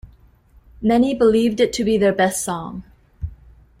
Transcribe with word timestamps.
Many 0.81 1.13
believed 1.13 1.59
it 1.59 1.71
to 1.73 1.83
be 1.83 1.95
their 1.95 2.11
best 2.11 2.43
song. 2.43 2.81